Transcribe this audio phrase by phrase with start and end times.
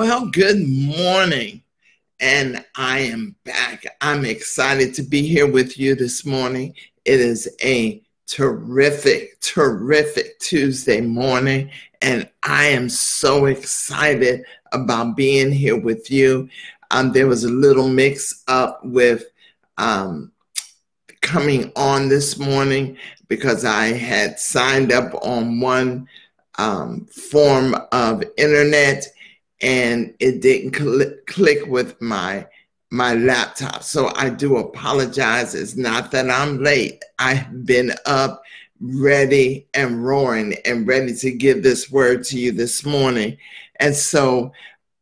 [0.00, 1.62] Well, good morning.
[2.20, 3.84] And I am back.
[4.00, 6.74] I'm excited to be here with you this morning.
[7.04, 11.70] It is a terrific, terrific Tuesday morning.
[12.00, 16.48] And I am so excited about being here with you.
[16.90, 19.24] Um, there was a little mix up with
[19.76, 20.32] um,
[21.20, 22.96] coming on this morning
[23.28, 26.08] because I had signed up on one
[26.56, 29.06] um, form of internet
[29.60, 32.46] and it didn't cl- click with my
[32.90, 33.84] my laptop.
[33.84, 35.54] So I do apologize.
[35.54, 37.04] It's not that I'm late.
[37.20, 38.42] I've been up,
[38.80, 43.36] ready and roaring and ready to give this word to you this morning.
[43.78, 44.52] And so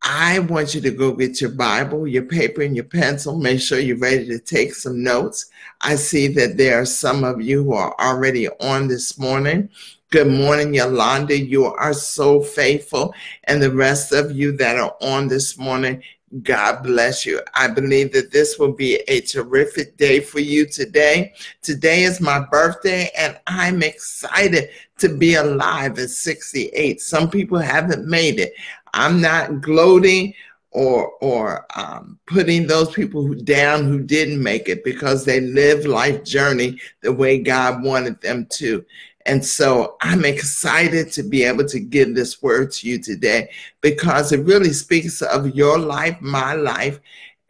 [0.03, 3.39] I want you to go get your Bible, your paper, and your pencil.
[3.39, 5.51] Make sure you're ready to take some notes.
[5.81, 9.71] I see that there are some of you who are already on this morning.
[10.11, 11.39] Good morning, Yolanda.
[11.39, 13.13] You are so faithful.
[13.45, 16.03] And the rest of you that are on this morning,
[16.43, 17.43] God bless you.
[17.53, 21.35] I believe that this will be a terrific day for you today.
[21.61, 27.03] Today is my birthday, and I'm excited to be alive at 68.
[27.03, 28.55] Some people haven't made it.
[28.95, 30.33] I'm not gloating
[30.71, 36.25] or or um, putting those people down who didn't make it because they lived life
[36.25, 38.85] journey the way God wanted them to.
[39.29, 43.51] And so I'm excited to be able to give this word to you today
[43.83, 46.99] because it really speaks of your life, my life,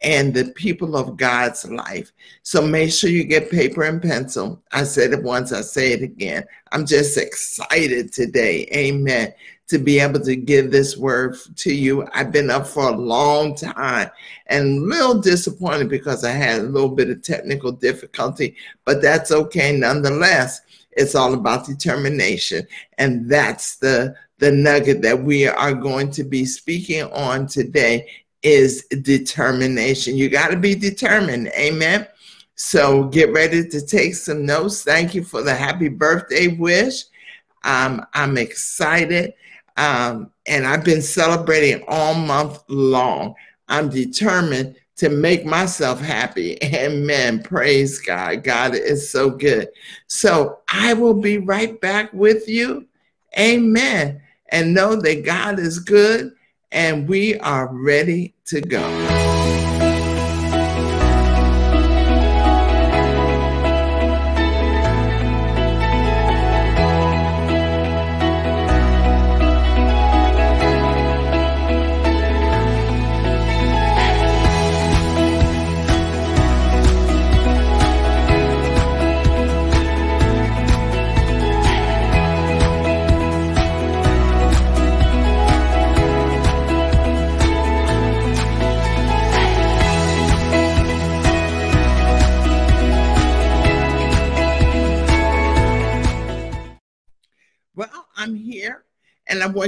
[0.01, 2.11] and the people of God's life.
[2.43, 4.61] So make sure you get paper and pencil.
[4.73, 6.43] I said it once, I say it again.
[6.73, 8.67] I'm just excited today.
[8.73, 9.33] Amen.
[9.69, 12.07] To be able to give this word to you.
[12.13, 14.09] I've been up for a long time
[14.47, 19.31] and a little disappointed because I had a little bit of technical difficulty, but that's
[19.31, 20.61] okay nonetheless.
[20.91, 22.67] It's all about determination.
[22.97, 28.09] And that's the, the nugget that we are going to be speaking on today
[28.41, 30.17] is determination.
[30.17, 31.51] You got to be determined.
[31.57, 32.07] Amen.
[32.55, 34.83] So get ready to take some notes.
[34.83, 37.03] Thank you for the happy birthday wish.
[37.63, 39.33] Um, I'm excited.
[39.79, 43.33] Um, and I've been celebrating all month long.
[43.69, 46.57] I'm determined to make myself happy.
[46.63, 47.41] Amen.
[47.41, 48.43] Praise God.
[48.43, 49.69] God is so good.
[50.07, 52.87] So I will be right back with you.
[53.39, 54.21] Amen.
[54.49, 56.33] And know that God is good
[56.73, 59.08] and we are ready to go.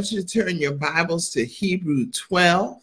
[0.02, 2.82] Want you to turn your Bibles to Hebrew 12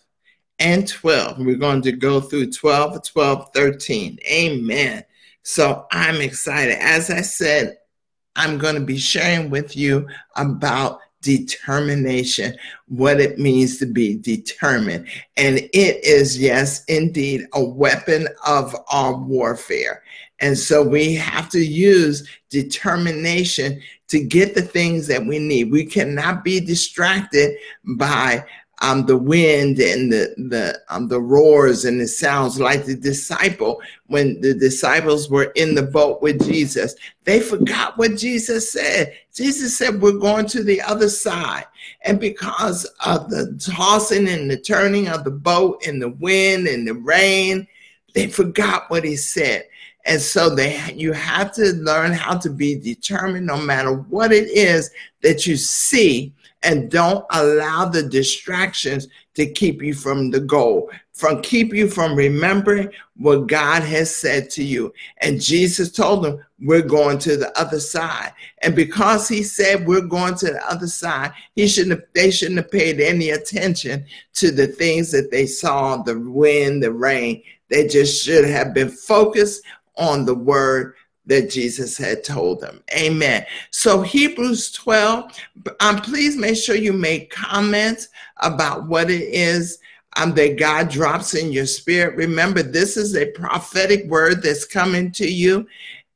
[0.60, 1.38] and 12.
[1.40, 4.20] We're going to go through 12, 12, 13.
[4.30, 5.04] Amen.
[5.42, 6.76] So I'm excited.
[6.80, 7.78] As I said,
[8.36, 10.06] I'm going to be sharing with you
[10.36, 12.56] about determination,
[12.86, 15.08] what it means to be determined.
[15.36, 20.04] And it is, yes, indeed, a weapon of our warfare.
[20.40, 25.70] And so we have to use determination to get the things that we need.
[25.70, 28.44] We cannot be distracted by
[28.80, 33.80] um, the wind and the the um, the roars and the sounds like the disciple
[34.06, 36.94] when the disciples were in the boat with Jesus.
[37.24, 39.14] They forgot what Jesus said.
[39.34, 41.66] Jesus said, "We're going to the other side,"
[42.04, 46.86] and because of the tossing and the turning of the boat and the wind and
[46.86, 47.66] the rain,
[48.14, 49.66] they forgot what he said.
[50.08, 54.48] And so they you have to learn how to be determined no matter what it
[54.48, 54.90] is
[55.22, 56.32] that you see
[56.62, 62.16] and don't allow the distractions to keep you from the goal, from keep you from
[62.16, 64.92] remembering what God has said to you.
[65.18, 68.32] And Jesus told them, we're going to the other side.
[68.62, 72.58] And because he said we're going to the other side, he shouldn't have, they shouldn't
[72.58, 77.42] have paid any attention to the things that they saw, the wind, the rain.
[77.70, 79.62] They just should have been focused
[79.98, 80.94] on the word
[81.26, 82.82] that Jesus had told them.
[82.96, 83.44] Amen.
[83.70, 85.30] So Hebrews 12,
[85.80, 88.08] um, please make sure you make comments
[88.38, 89.78] about what it is
[90.16, 92.16] um, that God drops in your spirit.
[92.16, 95.66] Remember, this is a prophetic word that's coming to you.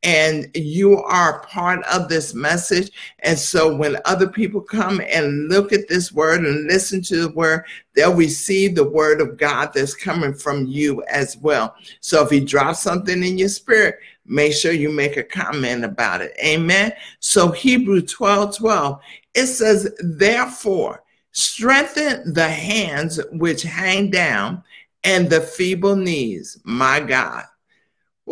[0.02, 2.90] And you are part of this message.
[3.20, 7.30] And so when other people come and look at this word and listen to the
[7.30, 7.64] word,
[7.94, 11.74] they'll receive the word of God that's coming from you as well.
[12.00, 13.96] So if he drops something in your spirit,
[14.26, 16.32] make sure you make a comment about it.
[16.44, 16.92] Amen.
[17.20, 19.00] So Hebrew 12 12,
[19.34, 24.62] it says, therefore, strengthen the hands which hang down
[25.04, 26.58] and the feeble knees.
[26.64, 27.44] My God.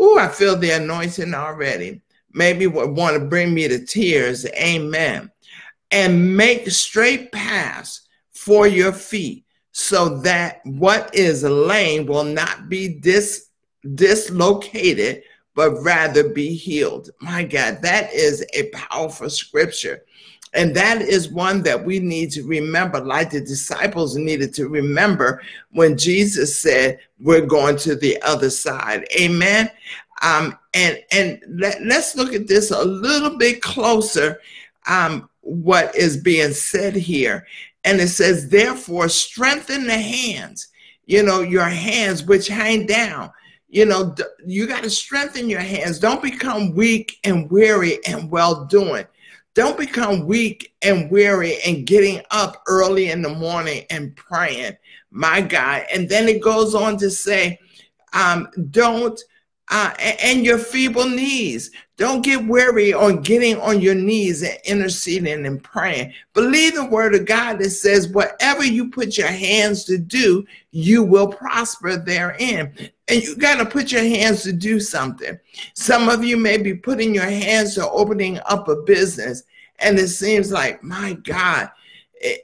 [0.03, 2.01] Oh, I feel the anointing already.
[2.33, 4.47] Maybe want to bring me to tears.
[4.47, 5.31] Amen.
[5.91, 12.89] And make straight paths for your feet so that what is lame will not be
[12.89, 13.49] dis,
[13.95, 15.23] dislocated,
[15.55, 17.11] but rather be healed.
[17.21, 20.05] My God, that is a powerful scripture.
[20.53, 25.43] And that is one that we need to remember, like the disciples needed to remember
[25.71, 29.07] when Jesus said, We're going to the other side.
[29.19, 29.71] Amen.
[30.23, 34.41] Um, and and let, us look at this a little bit closer.
[34.87, 37.47] Um, what is being said here.
[37.85, 40.69] And it says, Therefore, strengthen the hands,
[41.07, 43.31] you know, your hands which hang down.
[43.69, 44.15] You know,
[44.45, 46.01] you got to strengthen your hands.
[46.01, 49.07] Don't become weak and weary and well doing
[49.61, 54.75] don't become weak and weary and getting up early in the morning and praying,
[55.11, 55.85] my God.
[55.93, 57.59] And then it goes on to say,
[58.15, 59.21] um, don't,
[59.71, 61.73] uh, and your feeble knees.
[61.99, 66.15] Don't get weary on getting on your knees and interceding and praying.
[66.33, 71.03] Believe the word of God that says, whatever you put your hands to do, you
[71.03, 72.75] will prosper therein.
[73.09, 75.39] And you got to put your hands to do something.
[75.75, 79.43] Some of you may be putting your hands to opening up a business.
[79.81, 81.71] And it seems like, my God,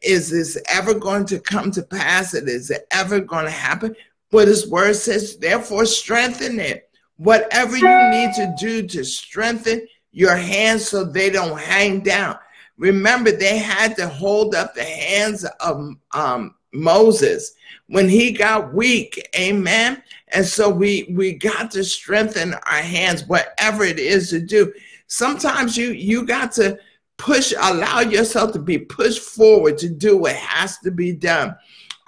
[0.03, 2.35] is this ever going to come to pass?
[2.35, 3.95] Is it ever going to happen?
[4.31, 6.87] But his word says, therefore, strengthen it
[7.19, 12.39] Whatever you need to do to strengthen your hands so they don't hang down.
[12.77, 17.55] Remember, they had to hold up the hands of um, Moses
[17.87, 19.27] when he got weak.
[19.35, 20.03] Amen.
[20.29, 24.75] And so we we got to strengthen our hands, whatever it is to do.
[25.07, 26.79] Sometimes you you got to
[27.19, 31.57] push, allow yourself to be pushed forward to do what has to be done.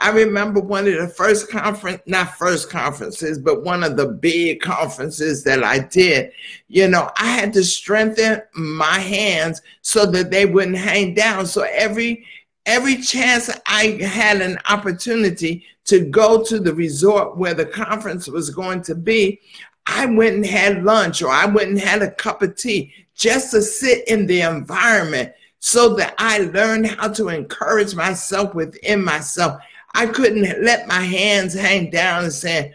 [0.01, 4.61] I remember one of the first conference, not first conferences, but one of the big
[4.61, 6.31] conferences that I did.
[6.69, 11.47] You know, I had to strengthen my hands so that they wouldn't hang down.
[11.47, 12.25] So every
[12.65, 18.51] every chance I had an opportunity to go to the resort where the conference was
[18.51, 19.41] going to be,
[19.87, 23.51] I went and had lunch or I went and had a cup of tea just
[23.51, 29.61] to sit in the environment so that I learned how to encourage myself within myself.
[29.93, 32.73] I couldn't let my hands hang down and say,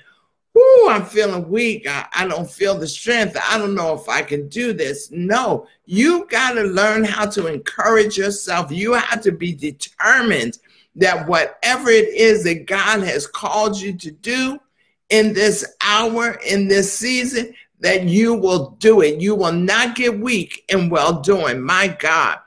[0.56, 1.88] Ooh, I'm feeling weak.
[1.88, 3.36] I, I don't feel the strength.
[3.50, 5.10] I don't know if I can do this.
[5.10, 8.72] No, you got to learn how to encourage yourself.
[8.72, 10.60] You have to be determined
[10.96, 14.60] that whatever it is that God has called you to do
[15.10, 19.22] in this hour, in this season, that you will do it.
[19.22, 21.62] You will not get weak in well doing.
[21.62, 22.40] My God.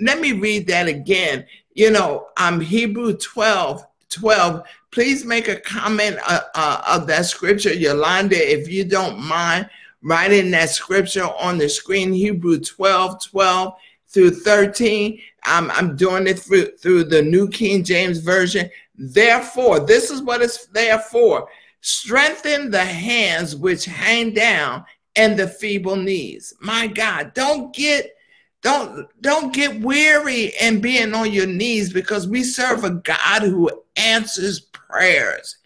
[0.00, 1.46] Let me read that again.
[1.74, 4.62] You know, um, Hebrew 12 12.
[4.90, 9.68] Please make a comment uh, uh, of that scripture, Yolanda, if you don't mind
[10.02, 13.74] writing that scripture on the screen, Hebrew 12, 12
[14.08, 15.18] through 13.
[15.44, 18.68] I'm, I'm doing it through, through the New King James Version.
[18.96, 21.48] Therefore, this is what it's there for.
[21.82, 24.84] Strengthen the hands which hang down
[25.16, 26.54] and the feeble knees.
[26.60, 28.14] My God, don't get
[28.62, 33.68] don't don't get weary and being on your knees because we serve a God who
[33.96, 35.56] answers prayers.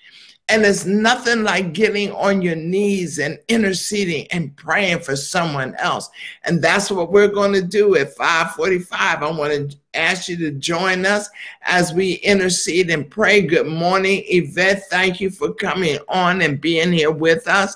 [0.49, 6.09] And there's nothing like getting on your knees and interceding and praying for someone else.
[6.45, 9.23] And that's what we're going to do at 545.
[9.23, 11.29] I want to ask you to join us
[11.63, 13.41] as we intercede and pray.
[13.41, 14.85] Good morning, Yvette.
[14.89, 17.75] Thank you for coming on and being here with us.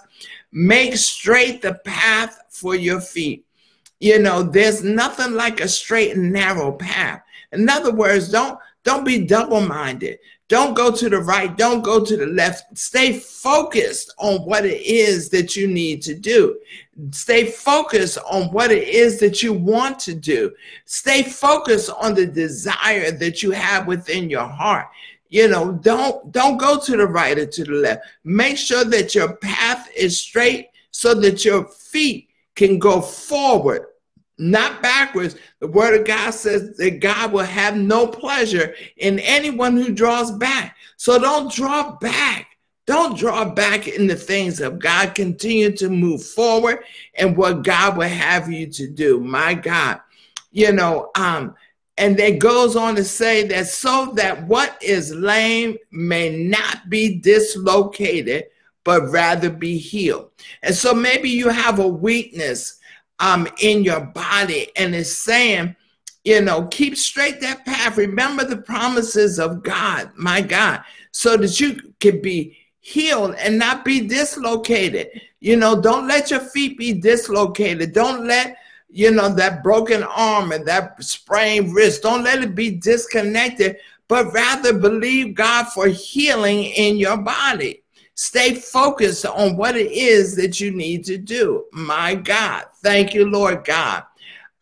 [0.53, 3.45] Make straight the path for your feet.
[3.99, 7.23] You know, there's nothing like a straight and narrow path.
[7.53, 10.19] In other words, don't don't be double-minded.
[10.49, 12.77] Don't go to the right, don't go to the left.
[12.77, 16.59] Stay focused on what it is that you need to do.
[17.13, 20.53] Stay focused on what it is that you want to do.
[20.87, 24.89] Stay focused on the desire that you have within your heart.
[25.29, 28.03] You know, don't don't go to the right or to the left.
[28.25, 33.87] Make sure that your path is straight so that your feet can go forward
[34.41, 35.37] not backwards.
[35.61, 40.33] The word of God says that God will have no pleasure in anyone who draws
[40.33, 40.77] back.
[40.97, 42.47] So don't draw back
[42.87, 45.15] Don't draw back in the things of God.
[45.15, 46.83] Continue to move forward
[47.15, 49.21] and what God will have you to do.
[49.21, 50.01] My God,
[50.51, 51.55] you know, um,
[51.99, 57.21] and it goes on to say that so that what is lame may not be
[57.21, 58.47] dislocated,
[58.83, 60.31] but rather be healed.
[60.65, 62.80] And so maybe you have a weakness
[63.21, 65.77] um, in your body and it's saying,
[66.25, 67.97] you know, keep straight that path.
[67.97, 73.85] Remember the promises of God, my God, so that you can be healed and not
[73.85, 75.09] be dislocated.
[75.41, 77.93] You know, don't let your feet be dislocated.
[77.93, 78.57] Don't let
[78.93, 82.03] you know, that broken arm and that sprained wrist.
[82.03, 83.77] Don't let it be disconnected,
[84.09, 87.83] but rather believe God for healing in your body.
[88.15, 91.65] Stay focused on what it is that you need to do.
[91.73, 94.05] My God, thank you, Lord God.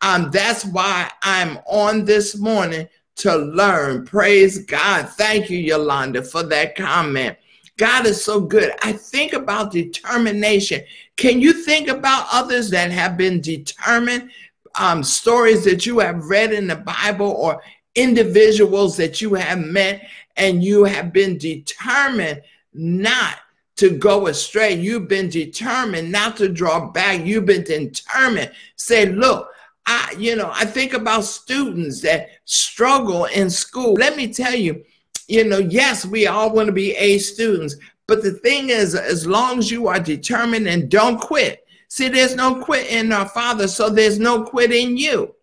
[0.00, 4.04] Um, that's why I'm on this morning to learn.
[4.06, 5.08] Praise God.
[5.10, 7.37] Thank you, Yolanda, for that comment.
[7.76, 8.72] God is so good.
[8.82, 10.82] I think about determination.
[11.16, 14.30] Can you think about others that have been determined?
[14.78, 17.62] Um, stories that you have read in the Bible or
[17.94, 23.37] individuals that you have met and you have been determined not
[23.78, 24.75] to go astray.
[24.75, 27.25] You've been determined not to draw back.
[27.25, 28.52] You've been determined.
[28.76, 29.49] Say, look,
[29.87, 33.94] I, you know, I think about students that struggle in school.
[33.94, 34.85] Let me tell you,
[35.28, 39.26] you know, yes, we all want to be A students, but the thing is, as
[39.26, 43.68] long as you are determined and don't quit, see, there's no quit in our Father,
[43.68, 45.35] so there's no quit in you.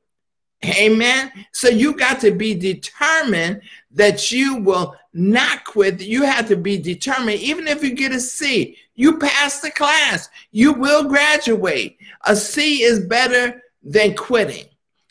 [0.66, 1.32] Amen.
[1.54, 3.62] So you got to be determined
[3.92, 6.02] that you will not quit.
[6.02, 10.28] You have to be determined, even if you get a C, you pass the class,
[10.52, 11.98] you will graduate.
[12.26, 14.66] A C is better than quitting.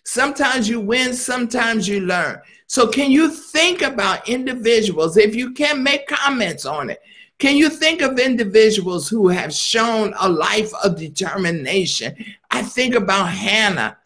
[0.05, 2.39] Sometimes you win, sometimes you learn.
[2.67, 7.01] So, can you think about individuals, if you can make comments on it?
[7.39, 12.15] Can you think of individuals who have shown a life of determination?
[12.51, 13.97] I think about Hannah.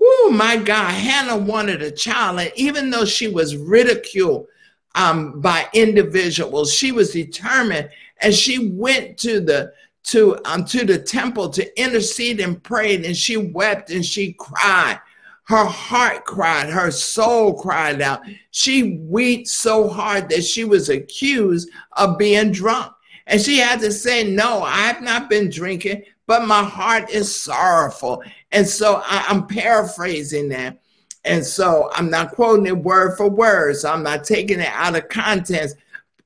[0.00, 4.48] Oh my God, Hannah wanted a child, and even though she was ridiculed
[4.96, 9.72] um, by individuals, she was determined, and she went to the
[10.04, 14.98] to um, to the temple to intercede and prayed, and she wept and she cried
[15.46, 18.20] her heart cried, her soul cried out.
[18.50, 22.92] She wept so hard that she was accused of being drunk.
[23.28, 27.34] And she had to say, No, I have not been drinking, but my heart is
[27.34, 28.24] sorrowful.
[28.50, 30.80] And so I, am paraphrasing that.
[31.26, 33.76] And so I'm not quoting it word for word.
[33.76, 35.76] So I'm not taking it out of context.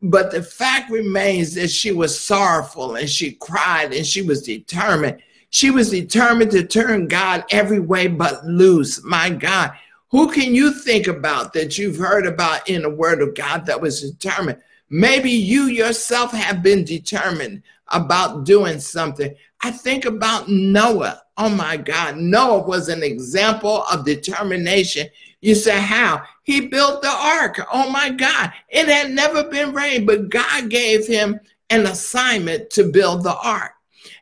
[0.03, 5.23] But the fact remains that she was sorrowful and she cried and she was determined
[5.51, 9.03] she was determined to turn God every way but loose.
[9.05, 9.73] My God,
[10.11, 13.81] who can you think about that you've heard about in the Word of God that
[13.81, 14.63] was determined?
[14.89, 19.35] Maybe you yourself have been determined about doing something.
[19.61, 21.23] I think about Noah.
[21.43, 25.09] Oh my God, Noah was an example of determination.
[25.41, 26.23] You say, how?
[26.43, 27.59] He built the ark.
[27.73, 32.85] Oh my God, it had never been rained, but God gave him an assignment to
[32.85, 33.73] build the ark.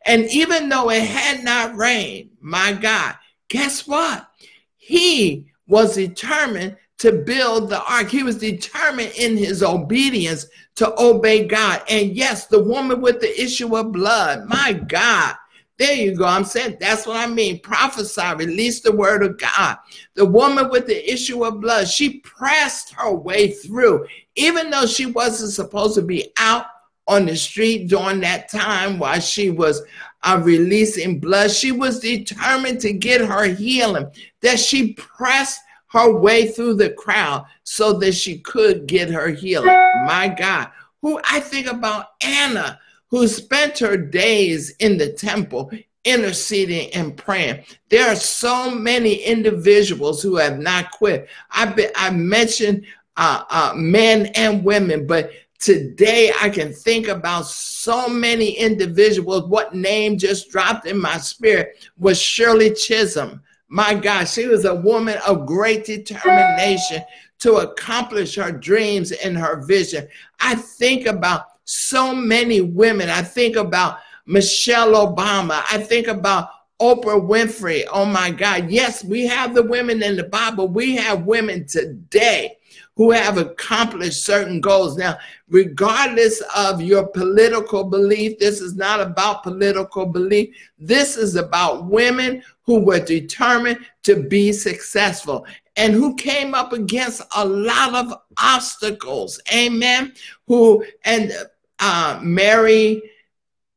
[0.06, 3.16] And even though it had not rained, my God,
[3.48, 4.30] guess what?
[4.76, 8.10] He was determined to build the ark.
[8.10, 10.46] He was determined in his obedience
[10.76, 11.82] to obey God.
[11.90, 15.34] And yes, the woman with the issue of blood, my God.
[15.78, 16.24] There you go.
[16.24, 17.60] I'm saying that's what I mean.
[17.60, 19.76] Prophesy, release the word of God.
[20.14, 25.06] The woman with the issue of blood, she pressed her way through, even though she
[25.06, 26.66] wasn't supposed to be out
[27.06, 29.82] on the street during that time while she was
[30.24, 31.50] uh, releasing blood.
[31.50, 34.10] She was determined to get her healing,
[34.42, 35.60] that she pressed
[35.92, 39.68] her way through the crowd so that she could get her healing.
[40.06, 40.70] My God,
[41.00, 42.78] who I think about Anna,
[43.10, 45.70] who spent her days in the temple
[46.04, 47.64] interceding and praying.
[47.88, 51.28] There are so many individuals who have not quit.
[51.50, 52.86] I've been, I mentioned
[53.16, 59.48] uh, uh, men and women, but Today, I can think about so many individuals.
[59.48, 63.42] What name just dropped in my spirit was Shirley Chisholm.
[63.68, 67.02] My God, she was a woman of great determination
[67.40, 70.06] to accomplish her dreams and her vision.
[70.38, 73.10] I think about so many women.
[73.10, 75.62] I think about Michelle Obama.
[75.70, 76.48] I think about
[76.80, 77.84] Oprah Winfrey.
[77.92, 78.70] Oh my God.
[78.70, 80.68] Yes, we have the women in the Bible.
[80.68, 82.56] We have women today
[82.94, 84.96] who have accomplished certain goals.
[84.96, 85.18] Now,
[85.50, 90.54] regardless of your political belief, this is not about political belief.
[90.78, 95.46] This is about women who were determined to be successful
[95.76, 99.40] and who came up against a lot of obstacles.
[99.52, 100.14] Amen.
[100.46, 101.32] Who, and
[101.78, 103.02] uh, Mary,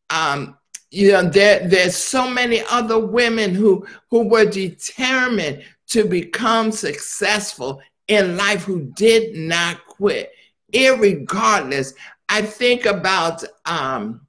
[0.09, 0.57] um,
[0.89, 7.81] you know, there, there's so many other women who, who were determined to become successful
[8.07, 10.31] in life who did not quit,
[10.73, 11.93] irregardless.
[12.27, 14.27] I think about, um,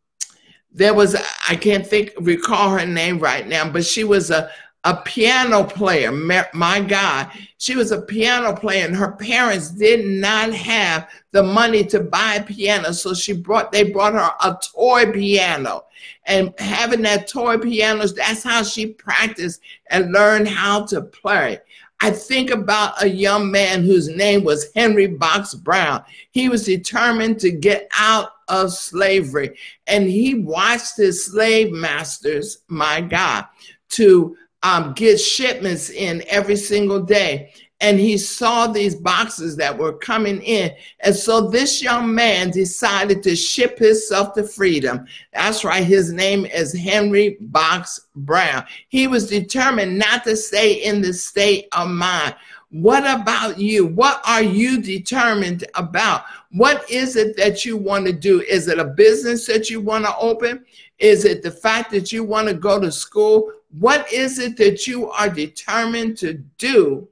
[0.70, 1.16] there was,
[1.48, 4.50] I can't think, recall her name right now, but she was a,
[4.84, 6.10] a piano player.
[6.10, 11.84] My God, she was a piano player, and her parents did not have the money
[11.84, 15.84] to buy a piano, so she brought they brought her a toy piano,
[16.26, 21.60] and having that toy piano, that's how she practiced and learned how to play.
[22.00, 26.02] I think about a young man whose name was Henry Box Brown.
[26.32, 33.00] He was determined to get out of slavery, and he watched his slave masters, my
[33.00, 33.44] God,
[33.90, 37.52] to um, get shipments in every single day.
[37.80, 40.70] And he saw these boxes that were coming in.
[41.00, 45.04] And so this young man decided to ship himself to freedom.
[45.32, 45.82] That's right.
[45.82, 48.64] His name is Henry Box Brown.
[48.88, 52.36] He was determined not to stay in the state of mind.
[52.70, 53.84] What about you?
[53.84, 56.24] What are you determined about?
[56.52, 58.40] What is it that you want to do?
[58.42, 60.64] Is it a business that you want to open?
[60.98, 63.52] Is it the fact that you want to go to school?
[63.78, 67.08] What is it that you are determined to do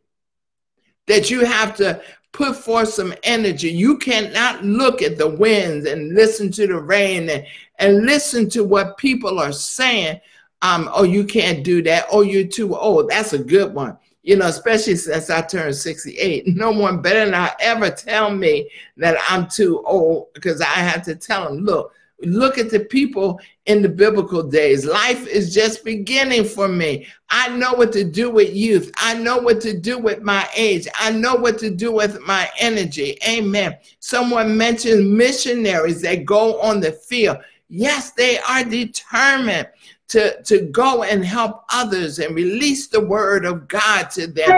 [1.06, 2.02] that you have to
[2.32, 3.70] put forth some energy?
[3.70, 7.46] You cannot look at the winds and listen to the rain and,
[7.78, 10.20] and listen to what people are saying.
[10.62, 12.06] Um, oh, you can't do that.
[12.12, 13.08] Oh, you're too old.
[13.08, 13.96] That's a good one.
[14.22, 16.46] You know, especially since I turned 68.
[16.48, 21.14] No one better not ever tell me that I'm too old because I have to
[21.14, 23.40] tell them, look, look at the people
[23.70, 24.84] in the biblical days.
[24.84, 27.06] Life is just beginning for me.
[27.30, 28.90] I know what to do with youth.
[28.96, 30.88] I know what to do with my age.
[30.98, 33.16] I know what to do with my energy.
[33.28, 33.78] Amen.
[34.00, 37.38] Someone mentioned missionaries that go on the field.
[37.68, 39.68] Yes, they are determined
[40.08, 44.50] to, to go and help others and release the word of God to them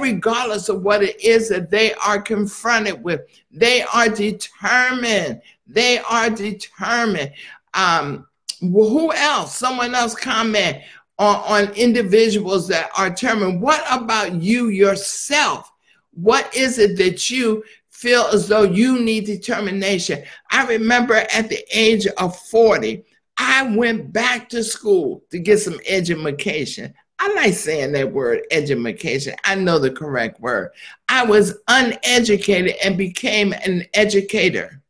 [0.00, 3.22] regardless of what it is that they are confronted with.
[3.50, 7.32] They are determined they are determined.
[7.72, 8.26] Um,
[8.72, 9.56] who else?
[9.56, 10.78] Someone else comment
[11.18, 13.60] on, on individuals that are determined.
[13.60, 15.70] What about you yourself?
[16.12, 20.22] What is it that you feel as though you need determination?
[20.50, 23.04] I remember at the age of 40,
[23.36, 26.94] I went back to school to get some education.
[27.18, 29.34] I like saying that word, education.
[29.44, 30.70] I know the correct word.
[31.08, 34.82] I was uneducated and became an educator.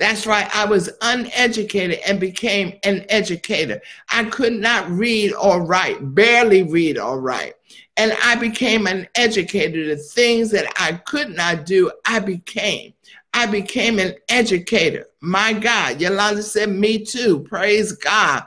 [0.00, 0.48] That's right.
[0.56, 3.82] I was uneducated and became an educator.
[4.10, 7.52] I could not read or write, barely read or write.
[7.98, 9.86] And I became an educator.
[9.86, 12.94] The things that I could not do, I became.
[13.34, 15.06] I became an educator.
[15.20, 16.00] My God.
[16.00, 17.40] Yolanda said, Me too.
[17.40, 18.44] Praise God.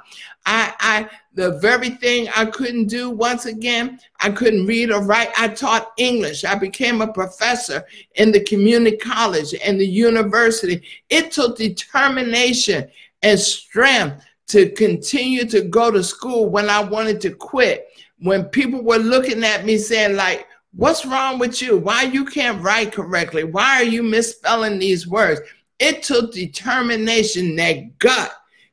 [0.48, 5.30] I, I the very thing I couldn't do once again, I couldn't read or write.
[5.38, 6.44] I taught English.
[6.44, 7.84] I became a professor
[8.16, 10.84] in the community college and the university.
[11.10, 12.88] It took determination
[13.24, 17.88] and strength to continue to go to school when I wanted to quit.
[18.20, 21.78] When people were looking at me saying, like, what's wrong with you?
[21.78, 23.44] Why you can't write correctly?
[23.44, 25.42] Why are you misspelling these words?
[25.80, 28.32] It took determination, that gut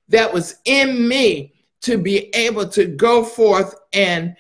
[0.09, 4.37] that was in me to be able to go forth and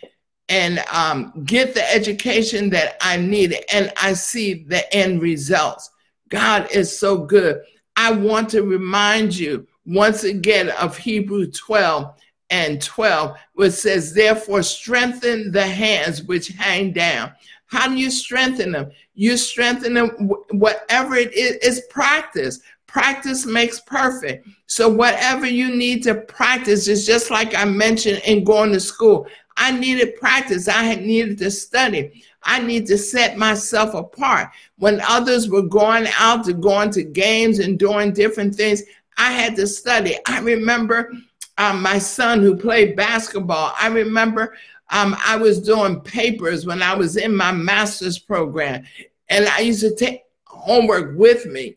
[0.48, 5.90] and um, get the education that I need, and I see the end results.
[6.28, 7.60] God is so good.
[7.94, 12.14] I want to remind you once again of Hebrew 12
[12.50, 17.32] and 12, which says, Therefore, strengthen the hands which hang down.
[17.66, 18.90] How do you strengthen them?
[19.14, 20.08] You strengthen them,
[20.50, 22.60] whatever it is, is practice.
[22.90, 24.48] Practice makes perfect.
[24.66, 29.28] So, whatever you need to practice is just like I mentioned in going to school.
[29.56, 30.66] I needed practice.
[30.66, 32.24] I needed to study.
[32.42, 34.48] I need to set myself apart.
[34.78, 38.82] When others were going out to going to games and doing different things,
[39.16, 40.16] I had to study.
[40.26, 41.12] I remember
[41.58, 43.72] um, my son who played basketball.
[43.78, 44.56] I remember
[44.88, 48.82] um, I was doing papers when I was in my master's program,
[49.28, 51.76] and I used to take homework with me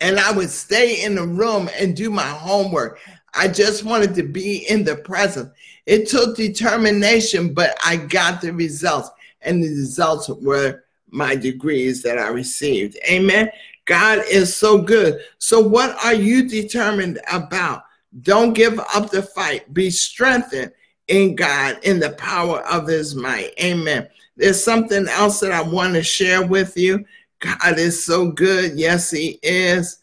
[0.00, 2.98] and I would stay in the room and do my homework.
[3.34, 5.52] I just wanted to be in the present.
[5.86, 9.10] It took determination, but I got the results,
[9.42, 12.98] and the results were my degrees that I received.
[13.08, 13.50] Amen.
[13.84, 15.20] God is so good.
[15.38, 17.84] So, what are you determined about?
[18.22, 19.72] Don't give up the fight.
[19.72, 20.72] Be strengthened
[21.08, 23.52] in God, in the power of His might.
[23.62, 24.08] Amen.
[24.36, 27.04] There's something else that I want to share with you.
[27.40, 28.78] God is so good.
[28.78, 29.98] Yes, He is.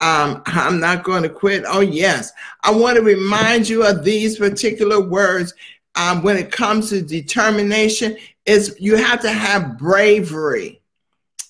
[0.00, 1.64] Um, I'm not going to quit.
[1.66, 2.32] Oh, yes.
[2.62, 5.54] I want to remind you of these particular words
[5.94, 10.80] um, when it comes to determination is you have to have bravery.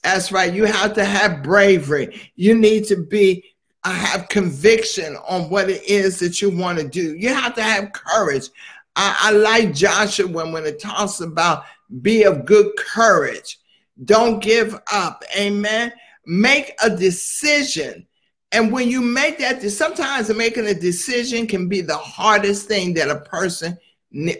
[0.02, 0.52] That's right.
[0.52, 2.32] You have to have bravery.
[2.34, 3.44] You need to be
[3.84, 7.16] uh, have conviction on what it is that you want to do.
[7.16, 8.48] You have to have courage.
[8.96, 11.64] I, I like Joshua when, when it talks about
[12.02, 13.58] be of good courage.
[14.04, 15.24] Don't give up.
[15.36, 15.92] Amen.
[16.26, 18.06] Make a decision.
[18.52, 23.10] And when you make that, sometimes making a decision can be the hardest thing that
[23.10, 23.78] a person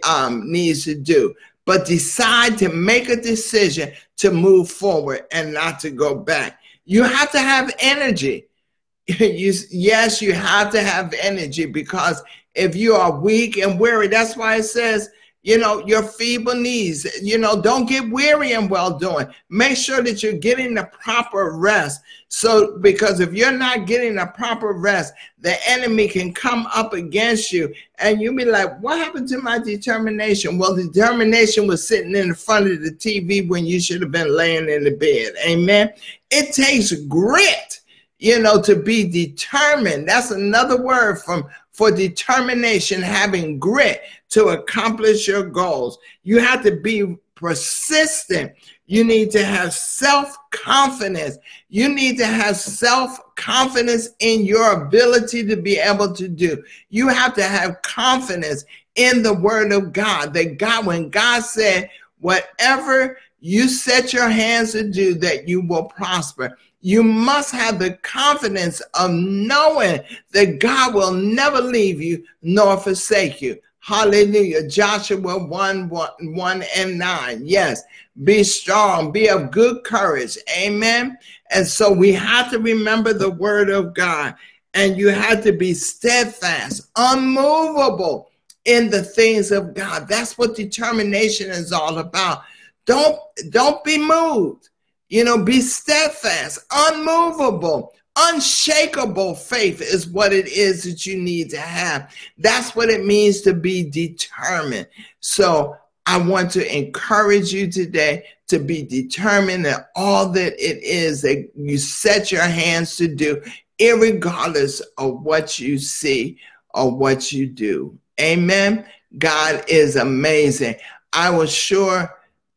[0.07, 1.35] um, needs to do.
[1.65, 6.59] But decide to make a decision to move forward and not to go back.
[6.85, 8.47] You have to have energy.
[9.07, 12.23] you, yes, you have to have energy because
[12.55, 15.09] if you are weak and weary, that's why it says
[15.43, 17.07] you know, your feeble knees.
[17.21, 19.27] You know, don't get weary in well doing.
[19.49, 22.01] Make sure that you're getting the proper rest.
[22.29, 27.53] So, because if you're not getting the proper rest, the enemy can come up against
[27.53, 30.59] you and you'll be like, What happened to my determination?
[30.59, 34.35] Well, determination was sitting in the front of the TV when you should have been
[34.35, 35.35] laying in the bed.
[35.45, 35.93] Amen.
[36.31, 37.81] It takes grit
[38.23, 40.09] you know, to be determined.
[40.09, 45.99] That's another word from for determination, having grit to accomplish your goals.
[46.23, 48.53] You have to be persistent.
[48.87, 51.39] You need to have self confidence.
[51.69, 56.63] You need to have self confidence in your ability to be able to do.
[56.91, 61.89] You have to have confidence in the word of God that God, when God said,
[62.21, 67.95] whatever you set your hands to do, that you will prosper you must have the
[68.03, 70.01] confidence of knowing
[70.33, 73.59] that God will never leave you nor forsake you.
[73.81, 74.69] Hallelujah.
[74.69, 77.43] Joshua 1, 1, 1 and 9.
[77.45, 77.83] Yes.
[78.25, 80.37] Be strong, be of good courage.
[80.57, 81.17] Amen.
[81.51, 84.35] And so we have to remember the word of God
[84.75, 88.31] and you have to be steadfast, unmovable
[88.65, 90.09] in the things of God.
[90.09, 92.43] That's what determination is all about.
[92.87, 93.19] Don't
[93.51, 94.69] don't be moved.
[95.13, 101.61] You know, be steadfast, unmovable, unshakable faith is what it is that you need to
[101.61, 102.11] have.
[102.39, 104.87] That's what it means to be determined.
[105.21, 111.21] So I want to encourage you today to be determined that all that it is
[111.21, 113.43] that you set your hands to do,
[113.79, 116.39] regardless of what you see
[116.73, 117.99] or what you do.
[118.19, 118.87] Amen.
[119.19, 120.77] God is amazing.
[121.13, 122.11] I was sure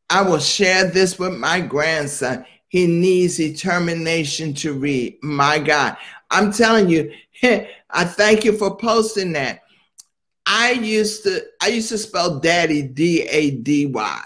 [0.10, 2.46] I will share this with my grandson.
[2.68, 5.18] He needs determination to read.
[5.24, 5.98] My God.
[6.30, 7.12] I'm telling you,
[7.44, 9.62] I thank you for posting that.
[10.46, 14.22] I used to I used to spell daddy D A D Y.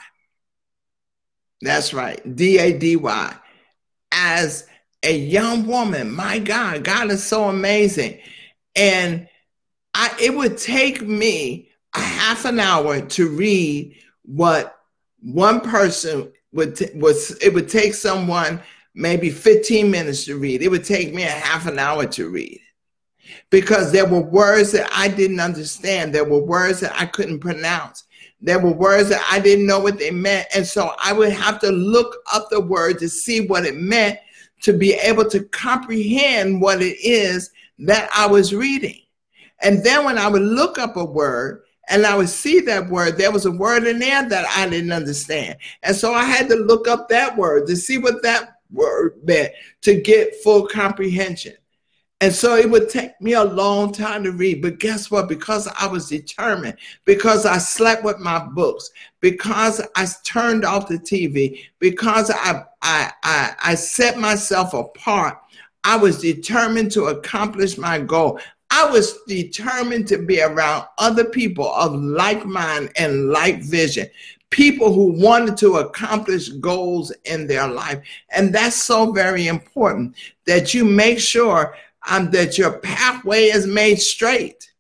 [1.62, 3.36] That's right, D A D Y.
[4.12, 4.68] As
[5.04, 8.20] a young woman, my God, God is so amazing.
[8.76, 9.30] And
[9.94, 14.79] I it would take me a half an hour to read what
[15.22, 18.62] one person would t- was it would take someone
[18.96, 20.62] maybe 15 minutes to read.
[20.62, 22.60] It would take me a half an hour to read
[23.50, 26.14] because there were words that I didn't understand.
[26.14, 28.04] There were words that I couldn't pronounce.
[28.42, 30.48] There were words that I didn't know what they meant.
[30.56, 34.20] And so I would have to look up the word to see what it meant
[34.62, 39.02] to be able to comprehend what it is that I was reading.
[39.62, 43.18] And then when I would look up a word, and I would see that word.
[43.18, 45.58] There was a word in there that I didn't understand.
[45.84, 49.54] And so I had to look up that word to see what that word meant
[49.82, 51.56] to get full comprehension.
[52.22, 54.62] And so it would take me a long time to read.
[54.62, 55.30] But guess what?
[55.30, 61.00] Because I was determined, because I slept with my books, because I turned off the
[61.00, 65.38] TV, because I, I, I, I set myself apart,
[65.86, 68.40] I was determined to accomplish my goal.
[68.72, 74.08] I was determined to be around other people of like mind and like vision,
[74.52, 78.00] people who wanted to accomplish goals in their life.
[78.30, 81.76] And that's so very important that you make sure
[82.10, 84.72] um, that your pathway is made straight.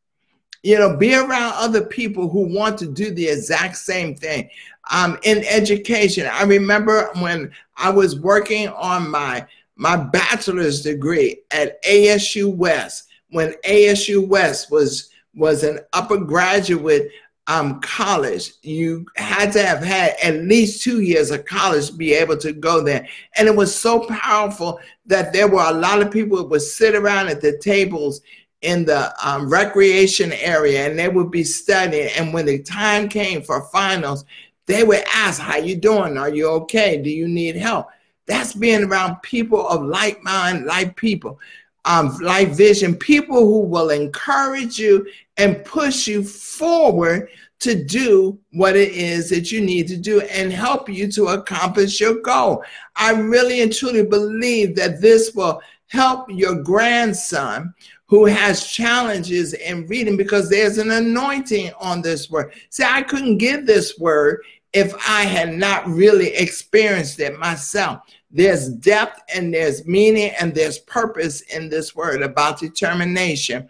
[0.61, 4.49] You know, be around other people who want to do the exact same thing.
[4.91, 11.81] Um, in education, I remember when I was working on my my bachelor's degree at
[11.83, 17.11] ASU West when ASU West was was an upper graduate
[17.47, 22.13] um, college, you had to have had at least two years of college to be
[22.13, 23.07] able to go there.
[23.37, 26.93] And it was so powerful that there were a lot of people that would sit
[26.93, 28.21] around at the tables
[28.61, 32.09] in the um, recreation area and they would be studying.
[32.17, 34.25] And when the time came for finals,
[34.67, 36.19] they would ask, how you doing?
[36.19, 37.01] Are you okay?
[37.01, 37.87] Do you need help?
[38.27, 41.39] That's being around people of like mind, like people.
[41.85, 48.75] Um, Life Vision, people who will encourage you and push you forward to do what
[48.75, 52.63] it is that you need to do and help you to accomplish your goal.
[52.95, 57.73] I really and truly believe that this will help your grandson
[58.05, 62.53] who has challenges in reading because there's an anointing on this word.
[62.69, 64.41] See, I couldn't give this word
[64.73, 68.01] if I had not really experienced it myself.
[68.31, 73.67] There's depth and there's meaning and there's purpose in this word about determination.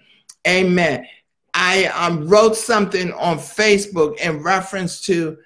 [0.48, 1.08] Amen.
[1.54, 5.38] I um, wrote something on Facebook in reference to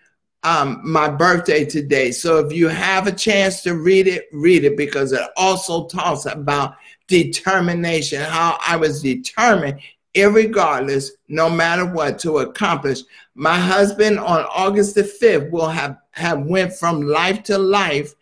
[0.44, 2.12] um, my birthday today.
[2.12, 6.26] So if you have a chance to read it, read it because it also talks
[6.26, 6.76] about
[7.08, 9.80] determination, how I was determined,
[10.16, 13.00] regardless, no matter what, to accomplish.
[13.36, 18.14] My husband on August the 5th will have, have went from life to life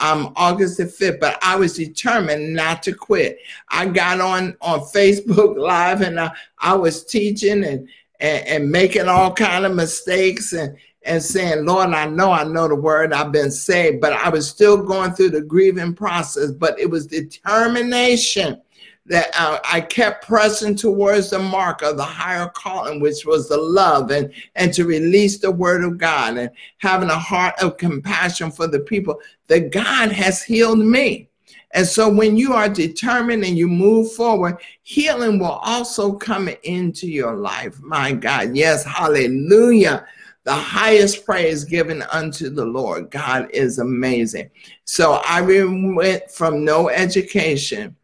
[0.00, 3.38] um, August the 5th, but I was determined not to quit.
[3.68, 9.08] I got on on Facebook Live and I, I was teaching and, and, and making
[9.08, 13.32] all kind of mistakes and, and saying, Lord, I know I know the word, I've
[13.32, 18.60] been saved, but I was still going through the grieving process, but it was determination
[19.06, 23.56] that uh, I kept pressing towards the mark of the higher calling, which was the
[23.56, 28.50] love and, and to release the word of God and having a heart of compassion
[28.50, 31.28] for the people that God has healed me.
[31.72, 37.08] And so when you are determined and you move forward, healing will also come into
[37.08, 37.80] your life.
[37.80, 38.56] My God.
[38.56, 38.84] Yes.
[38.84, 40.06] Hallelujah.
[40.44, 43.10] The highest praise given unto the Lord.
[43.10, 44.50] God is amazing.
[44.84, 47.94] So I went from no education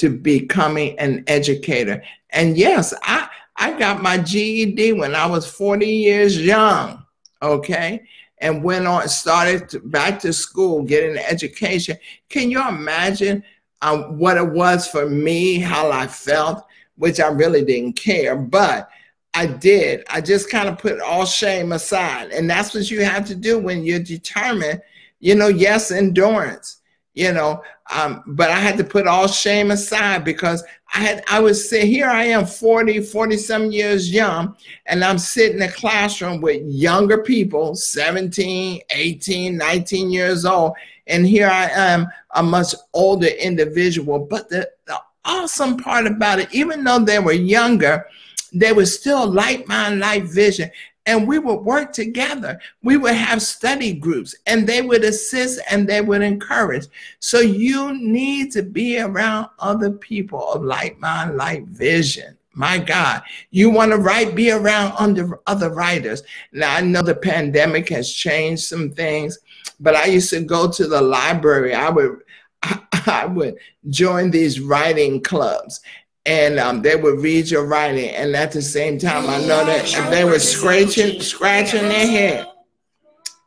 [0.00, 2.02] to becoming an educator.
[2.30, 7.04] And yes, I, I got my GED when I was 40 years young,
[7.42, 8.02] okay?
[8.38, 11.98] And went on, started to, back to school, getting an education.
[12.30, 13.44] Can you imagine
[13.82, 16.64] um, what it was for me, how I felt,
[16.96, 18.88] which I really didn't care, but
[19.34, 20.04] I did.
[20.08, 22.30] I just kind of put all shame aside.
[22.30, 24.80] And that's what you have to do when you're determined,
[25.20, 26.79] you know, yes, endurance
[27.20, 31.38] you know um, but i had to put all shame aside because i had i
[31.38, 34.56] was say here i am 40 40 some years young
[34.86, 40.72] and i'm sitting in a classroom with younger people 17 18 19 years old
[41.06, 44.18] and here i am a much older individual.
[44.18, 48.06] But the, the awesome part about it even though they were younger
[48.52, 50.70] they were still like mind like vision
[51.10, 52.60] and we would work together.
[52.82, 56.86] We would have study groups and they would assist and they would encourage.
[57.18, 62.38] So you need to be around other people of like mind, like vision.
[62.52, 66.22] My God, you want to write, be around under other writers.
[66.52, 69.38] Now, I know the pandemic has changed some things,
[69.80, 71.74] but I used to go to the library.
[71.74, 72.22] I would
[73.06, 73.56] I would
[73.88, 75.80] join these writing clubs
[76.26, 80.10] and um, they would read your writing, and at the same time, I know that
[80.10, 82.46] they were scratching, scratching their head.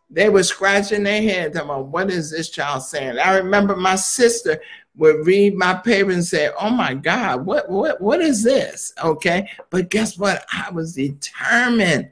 [0.10, 3.18] They were scratching their head, talking about what is this child saying.
[3.20, 4.62] I remember my sister
[4.96, 9.50] would read my paper and say, "Oh my God, what what what is this?" Okay,
[9.70, 10.46] but guess what?
[10.52, 12.12] I was determined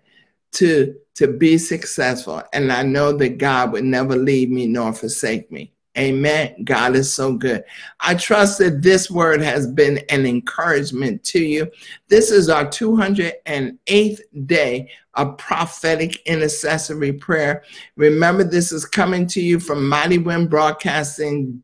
[0.53, 5.51] to to be successful, and I know that God would never leave me nor forsake
[5.51, 5.73] me.
[5.97, 6.63] Amen.
[6.63, 7.65] God is so good.
[7.99, 11.69] I trust that this word has been an encouragement to you.
[12.07, 17.63] This is our 208th day of prophetic intercessory prayer.
[17.97, 21.61] Remember, this is coming to you from Mighty Wind Broadcasting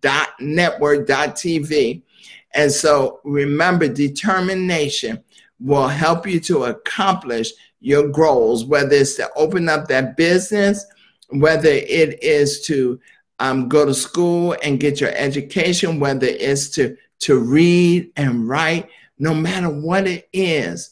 [2.54, 5.24] And so remember, determination
[5.62, 10.86] will help you to accomplish your goals, whether it's to open up that business,
[11.30, 13.00] whether it is to
[13.40, 18.90] um, go to school and get your education, whether it's to, to read and write,
[19.20, 20.92] no matter what it is,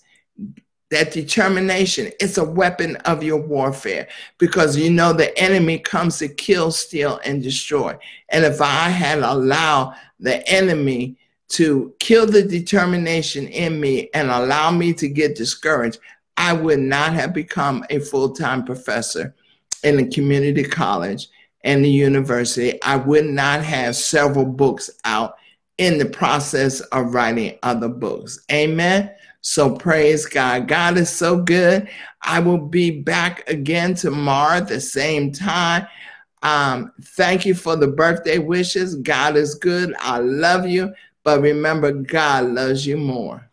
[0.91, 4.07] that determination it's a weapon of your warfare.
[4.37, 7.97] Because you know the enemy comes to kill steal and destroy.
[8.29, 14.71] And if i had allowed the enemy to kill the determination in me and allow
[14.71, 15.99] me to get discouraged
[16.37, 19.35] i would not have become a full-time professor
[19.83, 21.27] in a community college
[21.65, 25.35] and the university, I would not have several books out
[25.77, 28.39] in the process of writing other books.
[28.51, 29.11] Amen.
[29.41, 30.67] So praise God.
[30.67, 31.89] God is so good.
[32.21, 35.87] I will be back again tomorrow at the same time.
[36.43, 38.95] Um, thank you for the birthday wishes.
[38.95, 39.93] God is good.
[39.99, 40.93] I love you.
[41.23, 43.49] But remember, God loves you more.